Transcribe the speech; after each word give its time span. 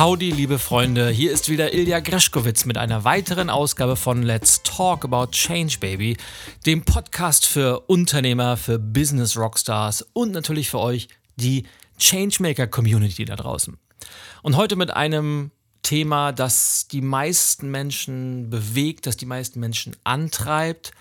Howdy, 0.00 0.30
liebe 0.30 0.58
Freunde, 0.58 1.10
hier 1.10 1.30
ist 1.30 1.50
wieder 1.50 1.74
Ilja 1.74 2.00
Greschkowitz 2.00 2.64
mit 2.64 2.78
einer 2.78 3.04
weiteren 3.04 3.50
Ausgabe 3.50 3.96
von 3.96 4.22
Let's 4.22 4.62
Talk 4.62 5.04
About 5.04 5.32
Change 5.32 5.76
Baby, 5.78 6.16
dem 6.64 6.86
Podcast 6.86 7.44
für 7.44 7.80
Unternehmer, 7.80 8.56
für 8.56 8.78
Business 8.78 9.36
Rockstars 9.36 10.08
und 10.14 10.32
natürlich 10.32 10.70
für 10.70 10.78
euch, 10.78 11.08
die 11.36 11.66
Changemaker 11.98 12.66
Community 12.66 13.26
da 13.26 13.36
draußen. 13.36 13.76
Und 14.42 14.56
heute 14.56 14.74
mit 14.74 14.90
einem 14.90 15.50
Thema, 15.82 16.32
das 16.32 16.88
die 16.88 17.02
meisten 17.02 17.70
Menschen 17.70 18.48
bewegt, 18.48 19.06
das 19.06 19.18
die 19.18 19.26
meisten 19.26 19.60
Menschen 19.60 19.94
antreibt 20.04 20.92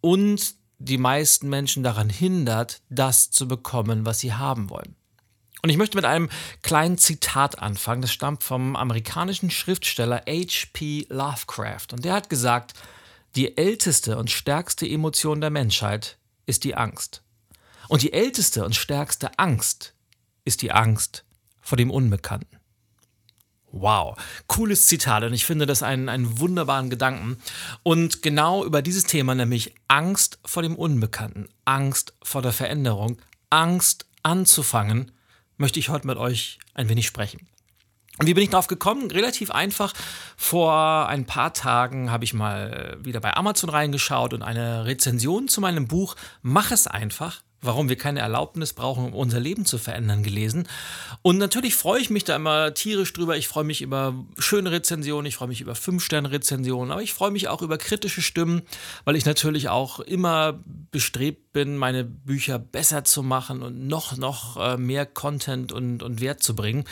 und 0.00 0.54
die 0.78 0.98
meisten 0.98 1.48
Menschen 1.48 1.82
daran 1.82 2.08
hindert, 2.08 2.80
das 2.90 3.28
zu 3.32 3.48
bekommen, 3.48 4.06
was 4.06 4.20
sie 4.20 4.34
haben 4.34 4.70
wollen. 4.70 4.94
Und 5.66 5.70
ich 5.70 5.78
möchte 5.78 5.98
mit 5.98 6.04
einem 6.04 6.28
kleinen 6.62 6.96
Zitat 6.96 7.58
anfangen. 7.58 8.00
Das 8.00 8.12
stammt 8.12 8.44
vom 8.44 8.76
amerikanischen 8.76 9.50
Schriftsteller 9.50 10.22
H.P. 10.28 11.08
Lovecraft. 11.08 11.88
Und 11.90 12.04
der 12.04 12.12
hat 12.12 12.30
gesagt, 12.30 12.74
die 13.34 13.56
älteste 13.56 14.16
und 14.16 14.30
stärkste 14.30 14.88
Emotion 14.88 15.40
der 15.40 15.50
Menschheit 15.50 16.18
ist 16.46 16.62
die 16.62 16.76
Angst. 16.76 17.24
Und 17.88 18.02
die 18.02 18.12
älteste 18.12 18.64
und 18.64 18.76
stärkste 18.76 19.40
Angst 19.40 19.94
ist 20.44 20.62
die 20.62 20.70
Angst 20.70 21.24
vor 21.60 21.76
dem 21.76 21.90
Unbekannten. 21.90 22.58
Wow, 23.72 24.16
cooles 24.46 24.86
Zitat 24.86 25.24
und 25.24 25.34
ich 25.34 25.46
finde 25.46 25.66
das 25.66 25.82
einen, 25.82 26.08
einen 26.08 26.38
wunderbaren 26.38 26.90
Gedanken. 26.90 27.38
Und 27.82 28.22
genau 28.22 28.64
über 28.64 28.82
dieses 28.82 29.02
Thema, 29.02 29.34
nämlich 29.34 29.74
Angst 29.88 30.38
vor 30.44 30.62
dem 30.62 30.76
Unbekannten, 30.76 31.48
Angst 31.64 32.14
vor 32.22 32.40
der 32.40 32.52
Veränderung, 32.52 33.20
Angst 33.50 34.06
anzufangen, 34.22 35.10
möchte 35.56 35.78
ich 35.78 35.88
heute 35.88 36.06
mit 36.06 36.18
euch 36.18 36.58
ein 36.74 36.88
wenig 36.88 37.06
sprechen. 37.06 37.48
Und 38.18 38.26
wie 38.26 38.34
bin 38.34 38.44
ich 38.44 38.50
drauf 38.50 38.66
gekommen? 38.66 39.10
Relativ 39.10 39.50
einfach. 39.50 39.92
Vor 40.36 41.06
ein 41.08 41.26
paar 41.26 41.52
Tagen 41.52 42.10
habe 42.10 42.24
ich 42.24 42.32
mal 42.32 42.96
wieder 43.00 43.20
bei 43.20 43.36
Amazon 43.36 43.68
reingeschaut 43.68 44.32
und 44.32 44.42
eine 44.42 44.86
Rezension 44.86 45.48
zu 45.48 45.60
meinem 45.60 45.86
Buch 45.86 46.16
Mach 46.40 46.70
es 46.70 46.86
einfach 46.86 47.42
warum 47.62 47.88
wir 47.88 47.96
keine 47.96 48.20
Erlaubnis 48.20 48.72
brauchen, 48.72 49.06
um 49.06 49.14
unser 49.14 49.40
Leben 49.40 49.64
zu 49.64 49.78
verändern, 49.78 50.22
gelesen. 50.22 50.68
Und 51.22 51.38
natürlich 51.38 51.74
freue 51.74 52.00
ich 52.00 52.10
mich 52.10 52.24
da 52.24 52.36
immer 52.36 52.74
tierisch 52.74 53.12
drüber. 53.12 53.36
Ich 53.36 53.48
freue 53.48 53.64
mich 53.64 53.82
über 53.82 54.14
schöne 54.38 54.70
Rezensionen, 54.70 55.26
ich 55.26 55.36
freue 55.36 55.48
mich 55.48 55.60
über 55.60 55.74
Fünf-Sterne-Rezensionen, 55.74 56.92
aber 56.92 57.02
ich 57.02 57.12
freue 57.14 57.30
mich 57.30 57.48
auch 57.48 57.62
über 57.62 57.78
kritische 57.78 58.22
Stimmen, 58.22 58.62
weil 59.04 59.16
ich 59.16 59.24
natürlich 59.24 59.68
auch 59.68 60.00
immer 60.00 60.60
bestrebt 60.90 61.52
bin, 61.52 61.76
meine 61.76 62.04
Bücher 62.04 62.58
besser 62.58 63.04
zu 63.04 63.22
machen 63.22 63.62
und 63.62 63.86
noch, 63.86 64.16
noch 64.16 64.56
äh, 64.56 64.76
mehr 64.76 65.06
Content 65.06 65.72
und, 65.72 66.02
und 66.02 66.20
Wert 66.20 66.42
zu 66.42 66.54
bringen. 66.54 66.84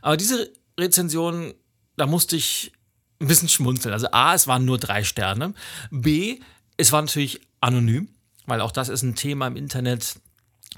Aber 0.00 0.16
diese 0.16 0.50
Rezension, 0.78 1.54
da 1.96 2.06
musste 2.06 2.36
ich 2.36 2.72
ein 3.20 3.28
bisschen 3.28 3.48
schmunzeln. 3.48 3.92
Also 3.92 4.08
A, 4.12 4.34
es 4.34 4.46
waren 4.46 4.64
nur 4.64 4.78
drei 4.78 5.04
Sterne. 5.04 5.54
B, 5.90 6.40
es 6.76 6.92
war 6.92 7.02
natürlich 7.02 7.40
anonym 7.60 8.08
weil 8.46 8.60
auch 8.60 8.72
das 8.72 8.88
ist 8.88 9.02
ein 9.02 9.14
Thema 9.14 9.46
im 9.46 9.56
Internet, 9.56 10.20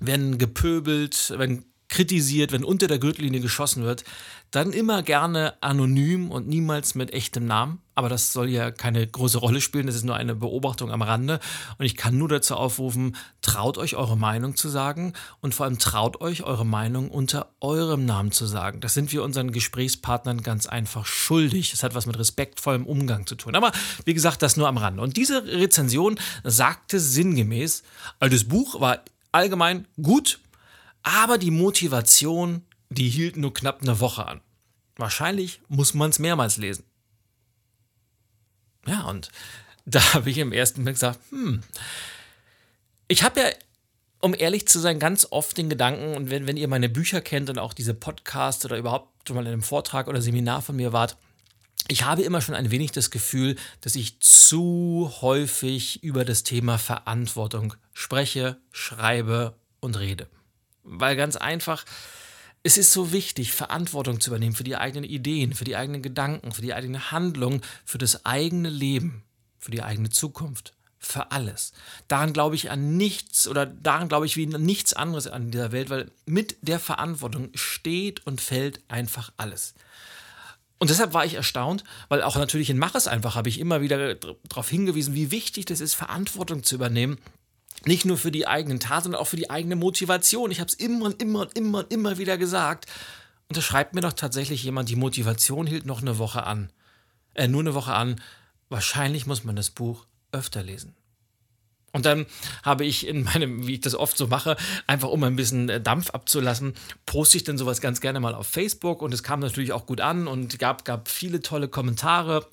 wenn 0.00 0.38
gepöbelt, 0.38 1.32
wenn 1.36 1.64
kritisiert, 1.94 2.50
wenn 2.50 2.64
unter 2.64 2.88
der 2.88 2.98
Gürtellinie 2.98 3.40
geschossen 3.40 3.84
wird, 3.84 4.02
dann 4.50 4.72
immer 4.72 5.04
gerne 5.04 5.54
anonym 5.60 6.32
und 6.32 6.48
niemals 6.48 6.96
mit 6.96 7.12
echtem 7.12 7.46
Namen. 7.46 7.80
Aber 7.94 8.08
das 8.08 8.32
soll 8.32 8.48
ja 8.48 8.72
keine 8.72 9.06
große 9.06 9.38
Rolle 9.38 9.60
spielen, 9.60 9.86
das 9.86 9.94
ist 9.94 10.04
nur 10.04 10.16
eine 10.16 10.34
Beobachtung 10.34 10.90
am 10.90 11.02
Rande. 11.02 11.38
Und 11.78 11.86
ich 11.86 11.96
kann 11.96 12.18
nur 12.18 12.28
dazu 12.28 12.56
aufrufen, 12.56 13.14
traut 13.42 13.78
euch 13.78 13.94
eure 13.94 14.16
Meinung 14.16 14.56
zu 14.56 14.68
sagen 14.68 15.12
und 15.40 15.54
vor 15.54 15.66
allem 15.66 15.78
traut 15.78 16.20
euch 16.20 16.42
eure 16.42 16.66
Meinung 16.66 17.12
unter 17.12 17.54
eurem 17.60 18.04
Namen 18.04 18.32
zu 18.32 18.46
sagen. 18.46 18.80
Das 18.80 18.94
sind 18.94 19.12
wir 19.12 19.22
unseren 19.22 19.52
Gesprächspartnern 19.52 20.42
ganz 20.42 20.66
einfach 20.66 21.06
schuldig. 21.06 21.72
Es 21.72 21.84
hat 21.84 21.94
was 21.94 22.06
mit 22.06 22.18
respektvollem 22.18 22.86
Umgang 22.86 23.28
zu 23.28 23.36
tun. 23.36 23.54
Aber 23.54 23.70
wie 24.04 24.14
gesagt, 24.14 24.42
das 24.42 24.56
nur 24.56 24.66
am 24.66 24.78
Rande. 24.78 25.00
Und 25.00 25.16
diese 25.16 25.44
Rezension 25.46 26.18
sagte 26.42 26.98
sinngemäß, 26.98 27.84
also 28.18 28.34
das 28.34 28.44
Buch 28.44 28.80
war 28.80 28.98
allgemein 29.30 29.86
gut, 30.02 30.40
aber 31.04 31.38
die 31.38 31.52
Motivation, 31.52 32.62
die 32.88 33.08
hielt 33.08 33.36
nur 33.36 33.54
knapp 33.54 33.82
eine 33.82 34.00
Woche 34.00 34.26
an. 34.26 34.40
Wahrscheinlich 34.96 35.60
muss 35.68 35.94
man 35.94 36.10
es 36.10 36.18
mehrmals 36.18 36.56
lesen. 36.56 36.84
Ja, 38.86 39.02
und 39.04 39.30
da 39.84 40.14
habe 40.14 40.30
ich 40.30 40.38
im 40.38 40.52
ersten 40.52 40.80
Moment 40.80 40.96
gesagt, 40.96 41.20
hm, 41.30 41.62
ich 43.06 43.22
habe 43.22 43.40
ja, 43.40 43.46
um 44.20 44.34
ehrlich 44.36 44.66
zu 44.66 44.80
sein, 44.80 44.98
ganz 44.98 45.28
oft 45.30 45.58
den 45.58 45.68
Gedanken, 45.68 46.16
und 46.16 46.30
wenn, 46.30 46.46
wenn 46.46 46.56
ihr 46.56 46.68
meine 46.68 46.88
Bücher 46.88 47.20
kennt 47.20 47.50
und 47.50 47.58
auch 47.58 47.74
diese 47.74 47.92
Podcasts 47.92 48.64
oder 48.64 48.78
überhaupt 48.78 49.28
schon 49.28 49.36
mal 49.36 49.46
in 49.46 49.52
einem 49.52 49.62
Vortrag 49.62 50.08
oder 50.08 50.22
Seminar 50.22 50.62
von 50.62 50.76
mir 50.76 50.94
wart, 50.94 51.18
ich 51.88 52.04
habe 52.04 52.22
immer 52.22 52.40
schon 52.40 52.54
ein 52.54 52.70
wenig 52.70 52.92
das 52.92 53.10
Gefühl, 53.10 53.56
dass 53.82 53.94
ich 53.94 54.18
zu 54.20 55.12
häufig 55.20 56.02
über 56.02 56.24
das 56.24 56.42
Thema 56.42 56.78
Verantwortung 56.78 57.74
spreche, 57.92 58.56
schreibe 58.72 59.54
und 59.80 59.98
rede. 59.98 60.26
Weil 60.84 61.16
ganz 61.16 61.36
einfach, 61.36 61.84
es 62.62 62.78
ist 62.78 62.92
so 62.92 63.12
wichtig, 63.12 63.52
Verantwortung 63.52 64.20
zu 64.20 64.30
übernehmen 64.30 64.54
für 64.54 64.64
die 64.64 64.76
eigenen 64.76 65.08
Ideen, 65.08 65.54
für 65.54 65.64
die 65.64 65.76
eigenen 65.76 66.02
Gedanken, 66.02 66.52
für 66.52 66.62
die 66.62 66.74
eigene 66.74 67.10
Handlung, 67.10 67.60
für 67.84 67.98
das 67.98 68.24
eigene 68.24 68.70
Leben, 68.70 69.22
für 69.58 69.70
die 69.70 69.82
eigene 69.82 70.10
Zukunft, 70.10 70.74
für 70.98 71.30
alles. 71.30 71.72
Daran 72.08 72.32
glaube 72.32 72.54
ich 72.56 72.70
an 72.70 72.96
nichts 72.96 73.46
oder 73.48 73.66
daran 73.66 74.08
glaube 74.08 74.26
ich 74.26 74.36
wie 74.36 74.46
nichts 74.46 74.94
anderes 74.94 75.26
an 75.26 75.50
dieser 75.50 75.72
Welt, 75.72 75.90
weil 75.90 76.10
mit 76.26 76.56
der 76.62 76.80
Verantwortung 76.80 77.50
steht 77.54 78.26
und 78.26 78.40
fällt 78.40 78.80
einfach 78.88 79.32
alles. 79.36 79.74
Und 80.78 80.90
deshalb 80.90 81.14
war 81.14 81.24
ich 81.24 81.34
erstaunt, 81.34 81.84
weil 82.08 82.22
auch 82.22 82.36
natürlich 82.36 82.70
in 82.70 82.78
Mach 82.78 82.94
es 82.94 83.08
einfach 83.08 83.36
habe 83.36 83.48
ich 83.48 83.60
immer 83.60 83.80
wieder 83.80 84.14
darauf 84.14 84.68
hingewiesen, 84.68 85.14
wie 85.14 85.30
wichtig 85.30 85.66
das 85.66 85.80
ist, 85.80 85.94
Verantwortung 85.94 86.62
zu 86.62 86.74
übernehmen 86.74 87.18
nicht 87.86 88.04
nur 88.04 88.18
für 88.18 88.30
die 88.30 88.46
eigenen 88.46 88.80
Taten, 88.80 89.04
sondern 89.04 89.20
auch 89.20 89.28
für 89.28 89.36
die 89.36 89.50
eigene 89.50 89.76
Motivation. 89.76 90.50
Ich 90.50 90.60
habe 90.60 90.68
es 90.68 90.74
immer 90.74 91.06
und 91.06 91.22
immer 91.22 91.40
und 91.40 91.56
immer 91.56 91.78
und 91.80 91.92
immer 91.92 92.18
wieder 92.18 92.38
gesagt. 92.38 92.86
Und 93.48 93.56
da 93.56 93.62
schreibt 93.62 93.94
mir 93.94 94.00
doch 94.00 94.12
tatsächlich 94.12 94.62
jemand, 94.62 94.88
die 94.88 94.96
Motivation 94.96 95.66
hielt 95.66 95.86
noch 95.86 96.00
eine 96.00 96.18
Woche 96.18 96.44
an. 96.44 96.70
Äh, 97.34 97.48
nur 97.48 97.60
eine 97.60 97.74
Woche 97.74 97.94
an. 97.94 98.20
Wahrscheinlich 98.68 99.26
muss 99.26 99.44
man 99.44 99.56
das 99.56 99.70
Buch 99.70 100.06
öfter 100.32 100.62
lesen. 100.62 100.94
Und 101.92 102.06
dann 102.06 102.26
habe 102.64 102.84
ich 102.84 103.06
in 103.06 103.22
meinem, 103.22 103.68
wie 103.68 103.74
ich 103.74 103.80
das 103.80 103.94
oft 103.94 104.16
so 104.16 104.26
mache, 104.26 104.56
einfach 104.88 105.10
um 105.10 105.22
ein 105.22 105.36
bisschen 105.36 105.68
äh, 105.68 105.80
Dampf 105.80 106.10
abzulassen, 106.10 106.74
poste 107.06 107.36
ich 107.36 107.44
dann 107.44 107.56
sowas 107.56 107.80
ganz 107.80 108.00
gerne 108.00 108.18
mal 108.18 108.34
auf 108.34 108.48
Facebook 108.48 109.00
und 109.00 109.14
es 109.14 109.22
kam 109.22 109.38
natürlich 109.38 109.72
auch 109.72 109.86
gut 109.86 110.00
an 110.00 110.26
und 110.26 110.58
gab, 110.58 110.84
gab 110.84 111.08
viele 111.08 111.40
tolle 111.40 111.68
Kommentare. 111.68 112.46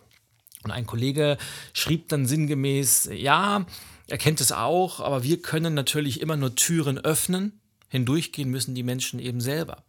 Und 0.64 0.70
ein 0.70 0.86
Kollege 0.86 1.40
schrieb 1.74 2.08
dann 2.10 2.28
sinngemäß, 2.28 3.10
ja, 3.14 3.66
er 4.08 4.18
kennt 4.18 4.42
es 4.42 4.52
auch, 4.52 5.00
aber 5.00 5.24
wir 5.24 5.42
können 5.42 5.74
natürlich 5.74 6.22
immer 6.22 6.38
nur 6.38 6.56
Türen 6.56 6.98
öffnen. 6.98 7.60
Hindurchgehen 7.90 8.50
müssen 8.50 8.76
die 8.76 8.84
Menschen 8.84 9.20
eben 9.20 9.42
selber. 9.42 9.84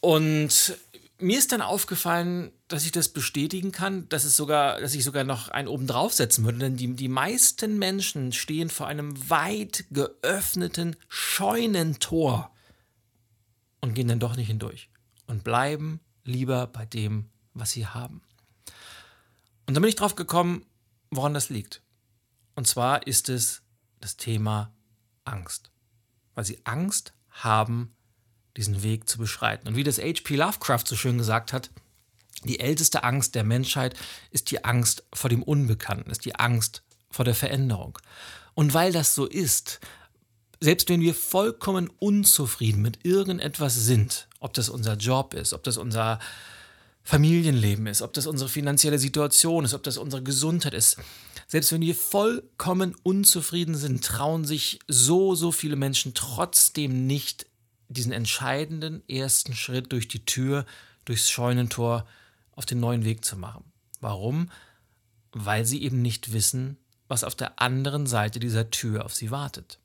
Und 0.00 0.76
mir 1.18 1.38
ist 1.38 1.52
dann 1.52 1.62
aufgefallen, 1.62 2.50
dass 2.68 2.84
ich 2.84 2.92
das 2.92 3.08
bestätigen 3.08 3.72
kann, 3.72 4.08
dass 4.08 4.24
es 4.24 4.36
sogar, 4.36 4.80
dass 4.80 4.94
ich 4.94 5.04
sogar 5.04 5.24
noch 5.24 5.48
einen 5.48 5.68
oben 5.68 5.86
draufsetzen 5.86 6.44
würde. 6.44 6.58
Denn 6.58 6.76
die, 6.76 6.94
die 6.94 7.08
meisten 7.08 7.78
Menschen 7.78 8.32
stehen 8.32 8.70
vor 8.70 8.86
einem 8.86 9.28
weit 9.28 9.84
geöffneten 9.90 10.96
Scheunentor 11.08 12.50
und 13.80 13.94
gehen 13.94 14.08
dann 14.08 14.20
doch 14.20 14.36
nicht 14.36 14.48
hindurch 14.48 14.88
und 15.26 15.44
bleiben 15.44 16.00
lieber 16.24 16.66
bei 16.66 16.86
dem, 16.86 17.26
was 17.54 17.72
sie 17.72 17.86
haben. 17.86 18.22
Und 19.66 19.74
dann 19.74 19.82
bin 19.82 19.88
ich 19.88 19.96
drauf 19.96 20.16
gekommen, 20.16 20.64
woran 21.10 21.34
das 21.34 21.48
liegt. 21.50 21.82
Und 22.60 22.66
zwar 22.66 23.06
ist 23.06 23.30
es 23.30 23.62
das 24.02 24.18
Thema 24.18 24.70
Angst. 25.24 25.70
Weil 26.34 26.44
sie 26.44 26.60
Angst 26.64 27.14
haben, 27.30 27.96
diesen 28.54 28.82
Weg 28.82 29.08
zu 29.08 29.16
beschreiten. 29.16 29.66
Und 29.66 29.76
wie 29.76 29.82
das 29.82 29.96
H.P. 29.96 30.36
Lovecraft 30.36 30.82
so 30.84 30.94
schön 30.94 31.16
gesagt 31.16 31.54
hat, 31.54 31.70
die 32.44 32.60
älteste 32.60 33.02
Angst 33.02 33.34
der 33.34 33.44
Menschheit 33.44 33.96
ist 34.30 34.50
die 34.50 34.62
Angst 34.62 35.04
vor 35.14 35.30
dem 35.30 35.42
Unbekannten, 35.42 36.10
ist 36.10 36.26
die 36.26 36.34
Angst 36.34 36.82
vor 37.10 37.24
der 37.24 37.34
Veränderung. 37.34 37.98
Und 38.52 38.74
weil 38.74 38.92
das 38.92 39.14
so 39.14 39.24
ist, 39.24 39.80
selbst 40.60 40.90
wenn 40.90 41.00
wir 41.00 41.14
vollkommen 41.14 41.88
unzufrieden 41.98 42.82
mit 42.82 43.06
irgendetwas 43.06 43.74
sind, 43.74 44.28
ob 44.38 44.52
das 44.52 44.68
unser 44.68 44.96
Job 44.96 45.32
ist, 45.32 45.54
ob 45.54 45.62
das 45.62 45.78
unser 45.78 46.18
Familienleben 47.02 47.86
ist, 47.86 48.02
ob 48.02 48.12
das 48.12 48.26
unsere 48.26 48.48
finanzielle 48.48 48.98
Situation 48.98 49.64
ist, 49.64 49.74
ob 49.74 49.82
das 49.82 49.96
unsere 49.96 50.22
Gesundheit 50.22 50.74
ist. 50.74 50.98
Selbst 51.48 51.72
wenn 51.72 51.80
wir 51.80 51.94
vollkommen 51.94 52.94
unzufrieden 53.02 53.74
sind, 53.74 54.04
trauen 54.04 54.44
sich 54.44 54.78
so, 54.86 55.34
so 55.34 55.50
viele 55.50 55.76
Menschen 55.76 56.14
trotzdem 56.14 57.06
nicht 57.06 57.46
diesen 57.88 58.12
entscheidenden 58.12 59.02
ersten 59.08 59.54
Schritt 59.54 59.92
durch 59.92 60.06
die 60.06 60.24
Tür, 60.24 60.64
durchs 61.04 61.30
Scheunentor 61.30 62.06
auf 62.52 62.66
den 62.66 62.78
neuen 62.78 63.04
Weg 63.04 63.24
zu 63.24 63.36
machen. 63.36 63.64
Warum? 64.00 64.50
Weil 65.32 65.64
sie 65.64 65.82
eben 65.82 66.02
nicht 66.02 66.32
wissen, 66.32 66.76
was 67.08 67.24
auf 67.24 67.34
der 67.34 67.60
anderen 67.60 68.06
Seite 68.06 68.38
dieser 68.38 68.70
Tür 68.70 69.04
auf 69.04 69.14
sie 69.14 69.32
wartet. 69.32 69.80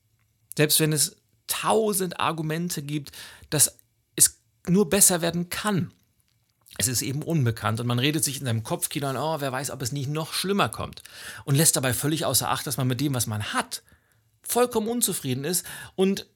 Selbst 0.56 0.80
wenn 0.80 0.94
es 0.94 1.16
tausend 1.48 2.20
Argumente 2.20 2.84
gibt, 2.84 3.12
dass 3.50 3.80
es 4.16 4.40
nur 4.68 4.90
besser 4.90 5.22
werden 5.22 5.50
kann, 5.50 5.92
es 6.78 6.88
ist 6.88 7.02
eben 7.02 7.22
unbekannt 7.22 7.80
und 7.80 7.88
man 7.88 8.00
redet 8.00 8.24
sich 8.24 8.40
in 8.40 8.46
seinem 8.46 8.64
Kopfkino 8.64 9.08
an, 9.08 9.18
oh, 9.18 9.40
wer 9.40 9.52
weiß, 9.52 9.72
ob 9.72 9.82
es 9.82 9.92
nicht 9.92 10.10
noch 10.10 10.34
schlimmer 10.34 10.70
kommt. 10.70 11.04
Und 11.46 11.56
lässt 11.56 11.76
dabei 11.76 11.94
völlig 11.94 12.26
außer 12.26 12.50
Acht, 12.50 12.68
dass 12.68 12.78
man 12.78 12.88
mit 12.88 13.02
dem, 13.02 13.14
was 13.14 13.28
man 13.28 13.54
hat, 13.54 13.82
vollkommen 14.42 14.88
unzufrieden 14.88 15.46
ist 15.46 15.66
und 15.96 16.28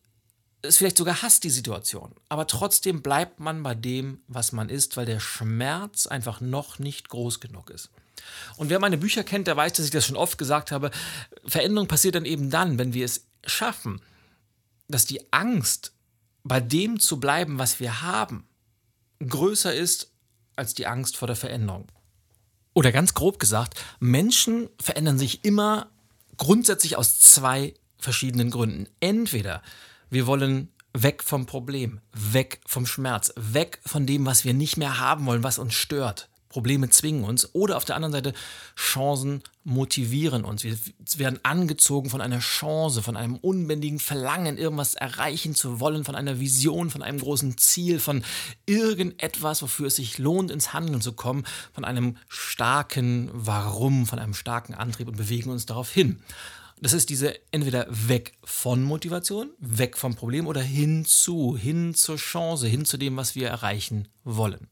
es 0.61 0.77
vielleicht 0.77 0.97
sogar 0.97 1.21
hasst 1.21 1.43
die 1.43 1.49
Situation. 1.49 2.13
Aber 2.27 2.47
trotzdem 2.47 3.01
bleibt 3.01 3.39
man 3.39 3.63
bei 3.63 3.75
dem, 3.75 4.21
was 4.27 4.51
man 4.51 4.69
ist, 4.69 4.97
weil 4.97 5.05
der 5.05 5.19
Schmerz 5.19 6.07
einfach 6.07 6.41
noch 6.41 6.79
nicht 6.79 7.09
groß 7.09 7.39
genug 7.39 7.69
ist. 7.69 7.89
Und 8.57 8.69
wer 8.69 8.79
meine 8.79 8.97
Bücher 8.97 9.23
kennt, 9.23 9.47
der 9.47 9.55
weiß, 9.55 9.73
dass 9.73 9.85
ich 9.85 9.91
das 9.91 10.05
schon 10.05 10.17
oft 10.17 10.37
gesagt 10.37 10.71
habe. 10.71 10.91
Veränderung 11.45 11.87
passiert 11.87 12.15
dann 12.15 12.25
eben 12.25 12.49
dann, 12.49 12.77
wenn 12.77 12.93
wir 12.93 13.05
es 13.05 13.25
schaffen, 13.45 14.01
dass 14.89 15.05
die 15.05 15.31
Angst, 15.31 15.93
bei 16.43 16.59
dem 16.59 16.99
zu 16.99 17.19
bleiben, 17.19 17.57
was 17.57 17.79
wir 17.79 18.01
haben, 18.01 18.47
größer 19.25 19.73
ist 19.73 20.11
als 20.59 20.73
die 20.73 20.85
Angst 20.85 21.17
vor 21.17 21.27
der 21.27 21.35
Veränderung. 21.35 21.87
Oder 22.73 22.91
ganz 22.91 23.13
grob 23.13 23.39
gesagt, 23.39 23.81
Menschen 23.99 24.69
verändern 24.79 25.17
sich 25.17 25.43
immer 25.43 25.89
grundsätzlich 26.37 26.97
aus 26.97 27.19
zwei 27.19 27.73
verschiedenen 27.97 28.51
Gründen. 28.51 28.87
Entweder 28.99 29.61
wir 30.09 30.27
wollen 30.27 30.69
weg 30.93 31.23
vom 31.23 31.45
Problem, 31.45 31.99
weg 32.13 32.61
vom 32.65 32.85
Schmerz, 32.85 33.33
weg 33.35 33.79
von 33.85 34.05
dem, 34.05 34.25
was 34.25 34.45
wir 34.45 34.53
nicht 34.53 34.77
mehr 34.77 34.99
haben 34.99 35.25
wollen, 35.25 35.43
was 35.43 35.59
uns 35.59 35.73
stört. 35.73 36.29
Probleme 36.49 36.89
zwingen 36.89 37.23
uns 37.23 37.53
oder 37.53 37.77
auf 37.77 37.85
der 37.85 37.95
anderen 37.95 38.11
Seite 38.11 38.33
Chancen 38.75 39.43
motivieren 39.63 40.43
uns. 40.43 40.63
Wir 40.63 40.75
werden 41.17 41.39
angezogen 41.43 42.09
von 42.09 42.21
einer 42.21 42.39
Chance, 42.39 43.03
von 43.03 43.15
einem 43.15 43.35
unbändigen 43.35 43.99
Verlangen, 43.99 44.57
irgendwas 44.57 44.95
erreichen 44.95 45.53
zu 45.53 45.79
wollen, 45.79 46.03
von 46.03 46.15
einer 46.15 46.39
Vision, 46.39 46.89
von 46.89 47.03
einem 47.03 47.19
großen 47.19 47.57
Ziel, 47.57 47.99
von 47.99 48.23
irgendetwas, 48.65 49.61
wofür 49.61 49.87
es 49.87 49.97
sich 49.97 50.17
lohnt, 50.17 50.49
ins 50.49 50.73
Handeln 50.73 51.01
zu 51.01 51.13
kommen, 51.13 51.45
von 51.71 51.85
einem 51.85 52.17
starken 52.27 53.29
Warum, 53.31 54.07
von 54.07 54.17
einem 54.17 54.33
starken 54.33 54.73
Antrieb 54.73 55.07
und 55.07 55.17
bewegen 55.17 55.51
uns 55.51 55.67
darauf 55.67 55.91
hin. 55.91 56.19
Das 56.81 56.93
ist 56.93 57.09
diese 57.09 57.35
entweder 57.51 57.85
weg 57.89 58.37
von 58.43 58.83
Motivation, 58.83 59.51
weg 59.59 59.97
vom 59.97 60.15
Problem 60.15 60.47
oder 60.47 60.61
hin 60.61 61.03
zu, 61.05 61.57
hin 61.57 61.93
zur 61.93 62.15
Chance, 62.15 62.67
hin 62.67 62.85
zu 62.85 62.97
dem, 62.97 63.17
was 63.17 63.35
wir 63.35 63.49
erreichen 63.49 64.07
wollen. 64.23 64.67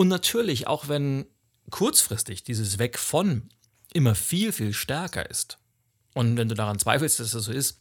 Und 0.00 0.08
natürlich, 0.08 0.66
auch 0.66 0.88
wenn 0.88 1.26
kurzfristig 1.68 2.42
dieses 2.42 2.78
Weg 2.78 2.98
von 2.98 3.50
immer 3.92 4.14
viel, 4.14 4.50
viel 4.50 4.72
stärker 4.72 5.28
ist, 5.28 5.58
und 6.14 6.38
wenn 6.38 6.48
du 6.48 6.54
daran 6.54 6.78
zweifelst, 6.78 7.20
dass 7.20 7.32
das 7.32 7.44
so 7.44 7.52
ist, 7.52 7.76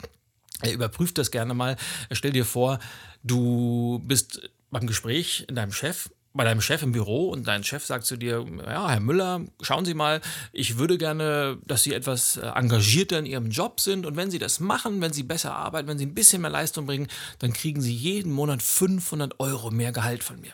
überprüf 0.70 1.14
das 1.14 1.32
gerne 1.32 1.54
mal. 1.54 1.78
Stell 2.12 2.34
dir 2.34 2.44
vor, 2.44 2.80
du 3.24 4.02
bist 4.04 4.52
beim 4.70 4.86
Gespräch 4.86 5.46
in 5.48 5.56
deinem 5.56 5.72
Chef 5.72 6.10
bei 6.34 6.44
deinem 6.44 6.60
Chef 6.60 6.84
im 6.84 6.92
Büro 6.92 7.30
und 7.30 7.48
dein 7.48 7.64
Chef 7.64 7.86
sagt 7.86 8.06
zu 8.06 8.18
dir, 8.18 8.46
ja, 8.66 8.90
Herr 8.90 9.00
Müller, 9.00 9.46
schauen 9.62 9.86
Sie 9.86 9.94
mal, 9.94 10.20
ich 10.52 10.78
würde 10.78 10.98
gerne, 10.98 11.58
dass 11.66 11.84
Sie 11.84 11.94
etwas 11.94 12.36
äh, 12.36 12.46
engagierter 12.48 13.18
in 13.18 13.26
Ihrem 13.26 13.50
Job 13.50 13.80
sind 13.80 14.06
und 14.06 14.18
wenn 14.18 14.30
Sie 14.30 14.40
das 14.40 14.60
machen, 14.60 15.00
wenn 15.00 15.14
Sie 15.14 15.24
besser 15.24 15.56
arbeiten, 15.56 15.88
wenn 15.88 15.98
Sie 15.98 16.06
ein 16.06 16.14
bisschen 16.14 16.42
mehr 16.42 16.52
Leistung 16.52 16.86
bringen, 16.86 17.08
dann 17.40 17.54
kriegen 17.54 17.82
Sie 17.82 17.96
jeden 17.96 18.34
Monat 18.34 18.62
500 18.62 19.40
Euro 19.40 19.72
mehr 19.72 19.94
Gehalt 19.94 20.22
von 20.22 20.42
mir. 20.42 20.52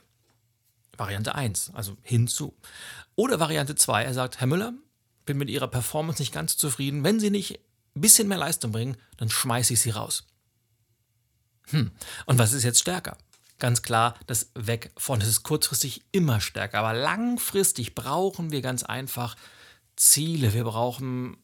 Variante 0.98 1.36
1, 1.36 1.72
also 1.74 1.98
hinzu. 2.02 2.54
Oder 3.16 3.40
Variante 3.40 3.76
2, 3.76 4.04
er 4.04 4.14
sagt, 4.14 4.40
Herr 4.40 4.48
Müller, 4.48 4.74
bin 5.26 5.38
mit 5.38 5.50
Ihrer 5.50 5.68
Performance 5.68 6.22
nicht 6.22 6.34
ganz 6.34 6.58
zufrieden. 6.58 7.04
Wenn 7.04 7.20
Sie 7.20 7.30
nicht 7.30 7.60
ein 7.96 8.02
bisschen 8.02 8.28
mehr 8.28 8.38
Leistung 8.38 8.72
bringen, 8.72 8.98
dann 9.18 9.30
schmeiße 9.30 9.74
ich 9.74 9.82
Sie 9.82 9.92
raus. 9.92 10.26
Hm. 11.70 11.92
Und 12.26 12.38
was 12.38 12.54
ist 12.54 12.64
jetzt 12.64 12.80
stärker? 12.80 13.18
Ganz 13.58 13.82
klar, 13.82 14.16
das 14.28 14.52
Weg 14.54 14.92
von. 14.98 15.22
Es 15.22 15.28
ist 15.28 15.44
kurzfristig 15.44 16.04
immer 16.12 16.42
stärker, 16.42 16.80
aber 16.80 16.94
langfristig 16.94 17.96
brauchen 17.96 18.52
wir 18.52 18.62
ganz 18.62 18.84
einfach 18.84 19.36
Ziele. 19.96 20.54
Wir 20.54 20.66
brauchen 20.66 21.38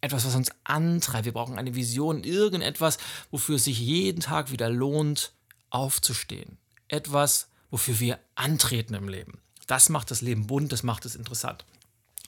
etwas, 0.00 0.26
was 0.26 0.34
uns 0.34 0.50
antreibt. 0.64 1.24
Wir 1.24 1.32
brauchen 1.32 1.58
eine 1.58 1.74
Vision, 1.74 2.24
irgendetwas, 2.24 2.98
wofür 3.30 3.56
es 3.56 3.64
sich 3.64 3.78
jeden 3.78 4.20
Tag 4.20 4.50
wieder 4.50 4.68
lohnt, 4.68 5.32
aufzustehen. 5.70 6.58
Etwas, 6.88 7.48
wofür 7.70 8.00
wir 8.00 8.18
antreten 8.34 8.94
im 8.94 9.08
Leben. 9.08 9.40
Das 9.66 9.88
macht 9.88 10.10
das 10.10 10.22
Leben 10.22 10.46
bunt, 10.46 10.72
das 10.72 10.82
macht 10.82 11.04
es 11.04 11.16
interessant. 11.16 11.64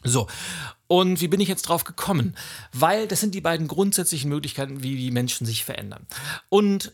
So, 0.05 0.29
und 0.87 1.21
wie 1.21 1.29
bin 1.29 1.41
ich 1.41 1.49
jetzt 1.49 1.63
drauf 1.63 1.85
gekommen? 1.85 2.37
Weil 2.73 3.09
das 3.09 3.21
sind 3.21 3.35
die 3.35 3.41
beiden 3.41 3.67
grundsätzlichen 3.67 4.29
Möglichkeiten, 4.29 4.83
wie 4.83 4.97
die 4.97 5.11
Menschen 5.11 5.47
sich 5.47 5.65
verändern. 5.65 6.07
Und 6.49 6.93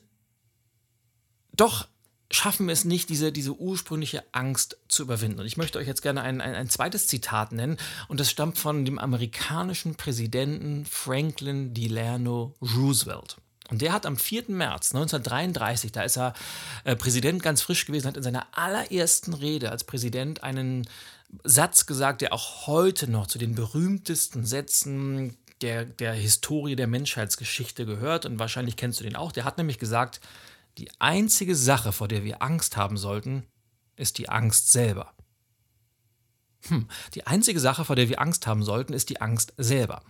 doch 1.52 1.87
schaffen 2.31 2.67
wir 2.67 2.73
es 2.73 2.85
nicht, 2.85 3.11
diese, 3.11 3.31
diese 3.31 3.55
ursprüngliche 3.55 4.25
Angst 4.32 4.79
zu 4.88 5.02
überwinden. 5.02 5.40
Und 5.40 5.47
ich 5.47 5.56
möchte 5.56 5.79
euch 5.79 5.87
jetzt 5.87 6.02
gerne 6.02 6.23
ein, 6.23 6.40
ein, 6.40 6.55
ein 6.55 6.69
zweites 6.69 7.06
Zitat 7.06 7.52
nennen, 7.52 7.76
und 8.08 8.20
das 8.20 8.31
stammt 8.31 8.58
von 8.58 8.85
dem 8.85 8.99
amerikanischen 8.99 9.94
Präsidenten 9.94 10.85
Franklin 10.87 11.75
Delano 11.75 12.55
Roosevelt. 12.61 13.37
Und 13.70 13.81
der 13.81 13.93
hat 13.93 14.05
am 14.05 14.16
4. 14.16 14.44
März 14.49 14.94
1933, 14.94 15.93
da 15.93 16.02
ist 16.02 16.19
er 16.19 16.34
äh, 16.84 16.96
Präsident 16.96 17.43
ganz 17.43 17.62
frisch 17.62 17.87
gewesen, 17.87 18.06
hat 18.06 18.16
in 18.16 18.22
seiner 18.22 18.46
allerersten 18.52 19.32
Rede 19.32 19.70
als 19.70 19.84
Präsident 19.84 20.43
einen 20.43 20.87
Satz 21.43 21.87
gesagt, 21.87 22.20
der 22.20 22.32
auch 22.32 22.66
heute 22.66 23.11
noch 23.11 23.26
zu 23.26 23.38
den 23.38 23.55
berühmtesten 23.55 24.44
Sätzen 24.44 25.37
der, 25.62 25.87
der 25.87 26.12
Historie 26.12 26.76
der 26.76 26.87
Menschheitsgeschichte 26.87 27.87
gehört. 27.87 28.26
Und 28.26 28.38
wahrscheinlich 28.38 28.76
kennst 28.76 29.00
du 29.00 29.05
den 29.05 29.16
auch. 29.16 29.32
Der 29.32 29.44
hat 29.44 29.56
nämlich 29.56 29.78
gesagt, 29.78 30.20
die 30.76 30.90
einzige 30.99 31.56
Sache, 31.56 31.93
vor 31.93 32.08
der 32.08 32.25
wir 32.25 32.43
Angst 32.43 32.76
haben 32.76 32.99
sollten, 32.99 33.44
ist 33.96 34.19
die 34.19 34.28
Angst 34.28 34.72
selber. 34.72 35.12
Hm, 36.68 36.88
die 37.14 37.26
einzige 37.26 37.61
Sache, 37.61 37.85
vor 37.85 37.97
der 37.97 38.09
wir 38.09 38.21
Angst 38.21 38.47
haben 38.47 38.62
sollten, 38.62 38.92
ist 38.92 39.09
die 39.09 39.21
Angst 39.21 39.54
selber. 39.56 40.02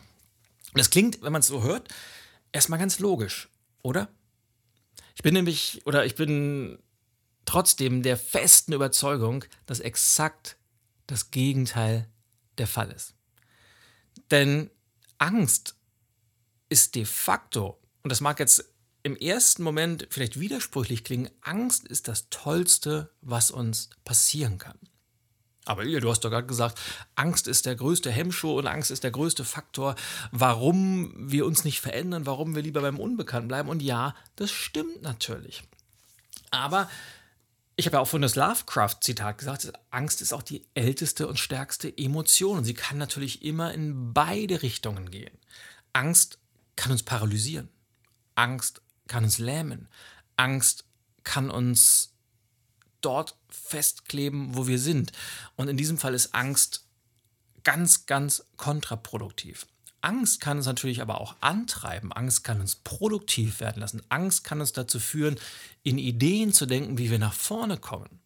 Und 0.73 0.79
das 0.79 0.91
klingt, 0.91 1.23
wenn 1.23 1.33
man 1.33 1.41
es 1.41 1.47
so 1.47 1.63
hört, 1.63 1.89
erstmal 2.55 2.79
ganz 2.79 3.01
logisch, 3.01 3.51
oder? 3.83 4.09
Ich 5.15 5.23
bin 5.23 5.35
nämlich, 5.35 5.83
oder 5.85 6.07
ich 6.07 6.15
bin 6.15 6.79
trotzdem 7.45 8.03
der 8.03 8.17
festen 8.17 8.73
Überzeugung, 8.73 9.45
dass 9.67 9.81
exakt 9.81 10.57
das 11.07 11.31
Gegenteil 11.31 12.09
der 12.57 12.67
Fall 12.67 12.91
ist. 12.91 13.15
Denn 14.31 14.71
Angst 15.19 15.77
ist 16.69 16.95
de 16.95 17.05
facto, 17.05 17.79
und 18.03 18.11
das 18.11 18.21
mag 18.21 18.39
jetzt 18.39 18.65
im 19.03 19.17
ersten 19.17 19.63
Moment 19.63 20.07
vielleicht 20.11 20.41
widersprüchlich 20.41 21.05
klingen, 21.05 21.31
Angst 21.43 21.87
ist 21.87 22.09
das 22.09 22.31
Tollste, 22.31 23.11
was 23.21 23.51
uns 23.51 23.91
passieren 24.05 24.59
kann. 24.59 24.79
Aber 25.65 25.83
Ilja, 25.85 26.01
du 26.01 26.11
hast 26.11 26.21
doch 26.21 26.31
gerade 26.31 26.47
gesagt, 26.47 26.79
Angst 27.15 27.49
ist 27.49 27.67
der 27.67 27.75
größte 27.75 28.11
Hemmschuh 28.11 28.59
und 28.59 28.67
Angst 28.67 28.91
ist 28.91 29.03
der 29.03 29.11
größte 29.11 29.45
Faktor, 29.45 29.95
warum 30.31 31.13
wir 31.17 31.47
uns 31.47 31.65
nicht 31.65 31.81
verändern, 31.81 32.27
warum 32.27 32.55
wir 32.55 32.63
lieber 32.63 32.83
beim 32.83 33.01
Unbekannten 33.01 33.49
bleiben. 33.49 33.69
Und 33.69 33.83
ja, 33.83 34.15
das 34.37 34.51
stimmt 34.51 35.03
natürlich. 35.03 35.63
Aber 36.51 36.89
ich 37.77 37.87
habe 37.87 37.97
ja 37.97 38.01
auch 38.01 38.09
von 38.09 38.23
das 38.23 38.37
Lovecraft-Zitat 38.37 39.39
gesagt, 39.39 39.73
Angst 39.91 40.23
ist 40.23 40.33
auch 40.33 40.43
die 40.43 40.65
älteste 40.75 41.27
und 41.27 41.39
stärkste 41.39 41.97
Emotion. 41.97 42.59
Und 42.59 42.65
sie 42.65 42.75
kann 42.75 42.99
natürlich 42.99 43.43
immer 43.43 43.73
in 43.73 44.13
beide 44.13 44.63
Richtungen 44.63 45.11
gehen. 45.11 45.37
Angst 45.93 46.39
kann 46.77 46.93
uns 46.93 47.03
paralysieren. 47.03 47.69
Angst 48.35 48.83
kann 49.09 49.25
uns 49.25 49.39
lähmen. 49.39 49.89
Angst 50.37 50.85
kann 51.25 51.51
uns 51.51 52.14
dort 53.05 53.37
festkleben, 53.49 54.57
wo 54.57 54.67
wir 54.67 54.79
sind. 54.79 55.13
Und 55.57 55.69
in 55.69 55.77
diesem 55.77 55.99
Fall 55.99 56.15
ist 56.15 56.35
Angst 56.35 56.85
ganz, 57.63 58.07
ganz 58.07 58.45
kontraproduktiv. 58.57 59.67
Angst 60.01 60.41
kann 60.41 60.59
uns 60.59 60.67
natürlich 60.67 61.01
aber 61.01 61.21
auch 61.21 61.35
antreiben. 61.41 62.13
Angst 62.13 62.45
kann 62.45 62.61
uns 62.61 62.75
produktiv 62.77 63.61
werden 63.61 63.81
lassen. 63.81 64.03
Angst 64.11 64.45
kann 64.45 64.61
uns 64.61 64.73
dazu 64.73 65.01
führen, 65.01 65.37
in 65.83 65.97
Ideen 65.97 66.53
zu 66.53 66.67
denken, 66.67 66.99
wie 66.99 67.11
wir 67.11 67.19
nach 67.19 67.33
vorne 67.33 67.79
kommen. 67.79 68.21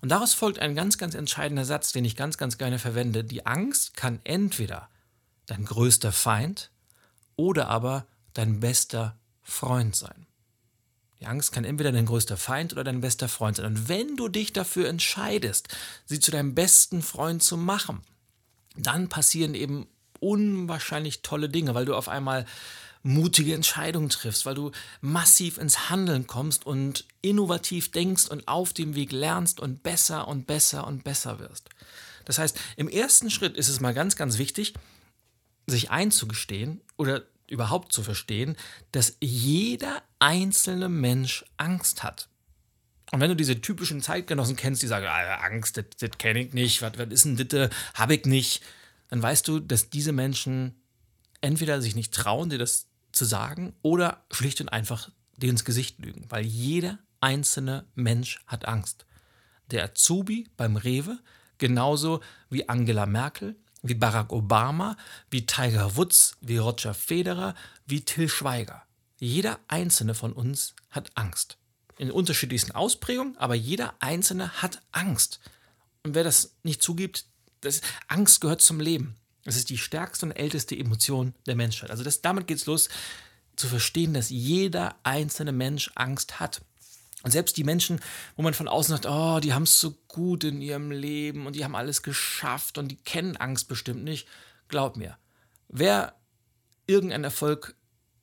Und 0.00 0.08
daraus 0.08 0.32
folgt 0.32 0.58
ein 0.58 0.74
ganz, 0.74 0.98
ganz 0.98 1.14
entscheidender 1.14 1.64
Satz, 1.64 1.92
den 1.92 2.04
ich 2.04 2.16
ganz, 2.16 2.38
ganz 2.38 2.56
gerne 2.56 2.78
verwende. 2.78 3.24
Die 3.24 3.46
Angst 3.46 3.94
kann 3.94 4.20
entweder 4.24 4.88
dein 5.46 5.64
größter 5.64 6.12
Feind 6.12 6.70
oder 7.36 7.68
aber 7.68 8.06
dein 8.32 8.60
bester 8.60 9.16
Freund 9.42 9.94
sein. 9.94 10.26
Die 11.22 11.28
Angst 11.28 11.52
kann 11.52 11.62
entweder 11.62 11.92
dein 11.92 12.06
größter 12.06 12.36
Feind 12.36 12.72
oder 12.72 12.82
dein 12.82 13.00
bester 13.00 13.28
Freund 13.28 13.56
sein. 13.56 13.66
Und 13.66 13.88
wenn 13.88 14.16
du 14.16 14.26
dich 14.26 14.52
dafür 14.52 14.88
entscheidest, 14.88 15.68
sie 16.04 16.18
zu 16.18 16.32
deinem 16.32 16.56
besten 16.56 17.00
Freund 17.00 17.44
zu 17.44 17.56
machen, 17.56 18.00
dann 18.76 19.08
passieren 19.08 19.54
eben 19.54 19.86
unwahrscheinlich 20.18 21.22
tolle 21.22 21.48
Dinge, 21.48 21.76
weil 21.76 21.84
du 21.84 21.94
auf 21.94 22.08
einmal 22.08 22.44
mutige 23.04 23.54
Entscheidungen 23.54 24.08
triffst, 24.08 24.46
weil 24.46 24.56
du 24.56 24.72
massiv 25.00 25.58
ins 25.58 25.90
Handeln 25.90 26.26
kommst 26.26 26.66
und 26.66 27.04
innovativ 27.20 27.92
denkst 27.92 28.26
und 28.26 28.48
auf 28.48 28.72
dem 28.72 28.96
Weg 28.96 29.12
lernst 29.12 29.60
und 29.60 29.84
besser 29.84 30.26
und 30.26 30.48
besser 30.48 30.88
und 30.88 31.04
besser 31.04 31.38
wirst. 31.38 31.68
Das 32.24 32.38
heißt, 32.38 32.58
im 32.76 32.88
ersten 32.88 33.30
Schritt 33.30 33.56
ist 33.56 33.68
es 33.68 33.78
mal 33.78 33.94
ganz, 33.94 34.16
ganz 34.16 34.38
wichtig, 34.38 34.74
sich 35.68 35.92
einzugestehen 35.92 36.80
oder 36.96 37.22
überhaupt 37.46 37.92
zu 37.92 38.02
verstehen, 38.02 38.56
dass 38.90 39.18
jeder 39.20 40.02
einzelne 40.22 40.88
Mensch 40.88 41.44
Angst 41.56 42.04
hat. 42.04 42.28
Und 43.10 43.20
wenn 43.20 43.28
du 43.28 43.34
diese 43.34 43.60
typischen 43.60 44.00
Zeitgenossen 44.00 44.54
kennst, 44.54 44.80
die 44.80 44.86
sagen, 44.86 45.06
ah, 45.06 45.34
Angst, 45.44 45.76
das, 45.76 46.10
kenne 46.16 46.40
ich 46.40 46.52
nicht, 46.52 46.80
was 46.80 46.92
ist 47.10 47.24
denn 47.24 47.48
das, 47.48 47.70
habe 47.94 48.14
ich 48.14 48.24
nicht, 48.24 48.62
dann 49.08 49.20
weißt 49.20 49.46
du, 49.48 49.58
dass 49.58 49.90
diese 49.90 50.12
Menschen 50.12 50.76
entweder 51.40 51.82
sich 51.82 51.96
nicht 51.96 52.14
trauen, 52.14 52.50
dir 52.50 52.58
das 52.58 52.86
zu 53.10 53.24
sagen, 53.24 53.74
oder 53.82 54.24
schlicht 54.30 54.60
und 54.60 54.68
einfach 54.68 55.10
dir 55.36 55.50
ins 55.50 55.64
Gesicht 55.64 55.98
lügen. 55.98 56.24
Weil 56.28 56.46
jeder 56.46 57.00
einzelne 57.20 57.84
Mensch 57.96 58.40
hat 58.46 58.66
Angst. 58.66 59.04
Der 59.72 59.84
Azubi 59.84 60.48
beim 60.56 60.76
Rewe, 60.76 61.18
genauso 61.58 62.20
wie 62.48 62.68
Angela 62.68 63.06
Merkel, 63.06 63.56
wie 63.82 63.94
Barack 63.94 64.32
Obama, 64.32 64.96
wie 65.30 65.46
Tiger 65.46 65.96
Woods, 65.96 66.36
wie 66.40 66.58
Roger 66.58 66.94
Federer, 66.94 67.56
wie 67.86 68.02
Till 68.04 68.28
Schweiger. 68.28 68.84
Jeder 69.22 69.60
einzelne 69.68 70.16
von 70.16 70.32
uns 70.32 70.74
hat 70.90 71.12
Angst. 71.14 71.56
In 71.96 72.10
unterschiedlichsten 72.10 72.72
Ausprägungen, 72.72 73.36
aber 73.36 73.54
jeder 73.54 73.94
einzelne 74.00 74.60
hat 74.60 74.82
Angst. 74.90 75.38
Und 76.02 76.16
wer 76.16 76.24
das 76.24 76.56
nicht 76.64 76.82
zugibt, 76.82 77.26
das, 77.60 77.82
Angst 78.08 78.40
gehört 78.40 78.62
zum 78.62 78.80
Leben. 78.80 79.14
Es 79.44 79.54
ist 79.54 79.70
die 79.70 79.78
stärkste 79.78 80.26
und 80.26 80.32
älteste 80.32 80.76
Emotion 80.76 81.34
der 81.46 81.54
Menschheit. 81.54 81.92
Also 81.92 82.02
das, 82.02 82.20
damit 82.20 82.48
geht 82.48 82.56
es 82.56 82.66
los, 82.66 82.88
zu 83.54 83.68
verstehen, 83.68 84.12
dass 84.12 84.28
jeder 84.28 84.96
einzelne 85.04 85.52
Mensch 85.52 85.92
Angst 85.94 86.40
hat. 86.40 86.60
Und 87.22 87.30
selbst 87.30 87.56
die 87.56 87.62
Menschen, 87.62 88.00
wo 88.34 88.42
man 88.42 88.54
von 88.54 88.66
außen 88.66 88.90
sagt, 88.90 89.06
oh, 89.06 89.38
die 89.38 89.54
haben 89.54 89.62
es 89.62 89.78
so 89.78 89.92
gut 90.08 90.42
in 90.42 90.60
ihrem 90.60 90.90
Leben 90.90 91.46
und 91.46 91.54
die 91.54 91.62
haben 91.62 91.76
alles 91.76 92.02
geschafft 92.02 92.76
und 92.76 92.88
die 92.88 92.96
kennen 92.96 93.36
Angst 93.36 93.68
bestimmt 93.68 94.02
nicht, 94.02 94.26
glaub 94.66 94.96
mir, 94.96 95.16
wer 95.68 96.16
irgendeinen 96.88 97.22
Erfolg 97.22 97.76